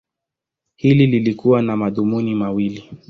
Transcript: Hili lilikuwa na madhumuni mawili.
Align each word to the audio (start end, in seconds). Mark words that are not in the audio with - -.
Hili 0.75 1.07
lilikuwa 1.07 1.61
na 1.61 1.77
madhumuni 1.77 2.35
mawili. 2.35 2.91